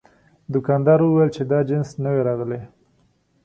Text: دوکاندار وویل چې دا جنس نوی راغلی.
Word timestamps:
دوکاندار 0.53 0.99
وویل 1.01 1.29
چې 1.35 1.41
دا 1.51 1.59
جنس 1.69 1.89
نوی 2.03 2.21
راغلی. 2.27 2.61